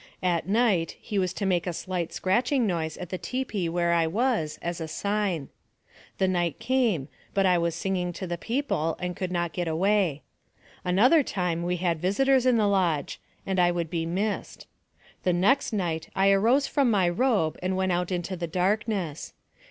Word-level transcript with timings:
At 0.23 0.47
night 0.49 0.97
he 0.99 1.19
was 1.19 1.31
to 1.33 1.45
make 1.45 1.67
a 1.67 1.73
slight 1.73 2.11
scratching 2.11 2.65
noise 2.65 2.97
at 2.97 3.09
the 3.09 3.19
tipi 3.19 3.69
where 3.69 3.93
I 3.93 4.07
was, 4.07 4.57
as 4.59 4.81
a 4.81 4.87
sign. 4.87 5.49
The 6.17 6.27
night 6.27 6.57
came, 6.57 7.07
but 7.35 7.45
I 7.45 7.59
was 7.59 7.75
singing 7.75 8.11
to 8.13 8.25
the 8.25 8.35
people, 8.35 8.97
and 8.99 9.15
could 9.15 9.31
not 9.31 9.53
get 9.53 9.67
away. 9.67 10.23
Another 10.83 11.21
time 11.21 11.61
we 11.61 11.75
had 11.77 11.99
visitors 12.01 12.47
in 12.47 12.57
the 12.57 12.65
lodge, 12.67 13.21
and 13.45 13.59
I 13.59 13.69
would 13.69 13.91
be 13.91 14.07
missed. 14.07 14.65
The 15.21 15.33
134 15.33 15.77
NARRATIVE 15.77 16.07
OF 16.07 16.13
CAPTIVITY 16.15 16.17
next 16.17 16.17
night 16.17 16.19
I 16.19 16.31
arose 16.31 16.65
from 16.65 16.89
my 16.89 17.07
robe, 17.07 17.59
and 17.61 17.77
went 17.77 17.91
out 17.91 18.11
into 18.11 18.35
the 18.35 18.47
darkness. 18.47 19.33